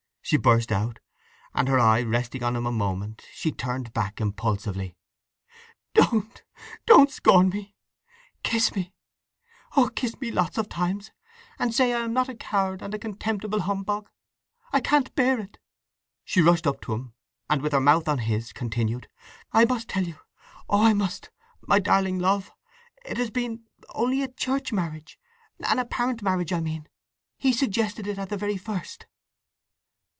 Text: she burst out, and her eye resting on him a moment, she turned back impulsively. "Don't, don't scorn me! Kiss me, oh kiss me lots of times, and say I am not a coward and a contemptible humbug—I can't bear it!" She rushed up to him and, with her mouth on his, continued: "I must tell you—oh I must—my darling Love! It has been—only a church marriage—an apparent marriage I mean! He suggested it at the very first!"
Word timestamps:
she 0.23 0.37
burst 0.37 0.71
out, 0.71 0.99
and 1.53 1.67
her 1.67 1.77
eye 1.77 2.01
resting 2.01 2.41
on 2.41 2.55
him 2.55 2.65
a 2.65 2.71
moment, 2.71 3.25
she 3.33 3.51
turned 3.51 3.91
back 3.91 4.21
impulsively. 4.21 4.95
"Don't, 5.93 6.43
don't 6.85 7.11
scorn 7.11 7.49
me! 7.49 7.75
Kiss 8.41 8.73
me, 8.73 8.93
oh 9.75 9.89
kiss 9.93 10.17
me 10.21 10.31
lots 10.31 10.57
of 10.57 10.69
times, 10.69 11.11
and 11.59 11.75
say 11.75 11.91
I 11.91 12.05
am 12.05 12.13
not 12.13 12.29
a 12.29 12.35
coward 12.35 12.81
and 12.81 12.93
a 12.93 12.99
contemptible 12.99 13.61
humbug—I 13.61 14.79
can't 14.79 15.13
bear 15.15 15.37
it!" 15.37 15.57
She 16.23 16.39
rushed 16.41 16.65
up 16.67 16.79
to 16.83 16.93
him 16.93 17.13
and, 17.49 17.61
with 17.61 17.73
her 17.73 17.81
mouth 17.81 18.07
on 18.07 18.19
his, 18.19 18.53
continued: 18.53 19.09
"I 19.51 19.65
must 19.65 19.89
tell 19.89 20.03
you—oh 20.05 20.81
I 20.81 20.93
must—my 20.93 21.79
darling 21.79 22.19
Love! 22.19 22.53
It 23.03 23.17
has 23.17 23.31
been—only 23.31 24.21
a 24.21 24.29
church 24.29 24.71
marriage—an 24.71 25.77
apparent 25.77 26.21
marriage 26.21 26.53
I 26.53 26.61
mean! 26.61 26.87
He 27.37 27.51
suggested 27.51 28.07
it 28.07 28.17
at 28.17 28.29
the 28.29 28.37
very 28.37 28.55
first!" 28.55 29.07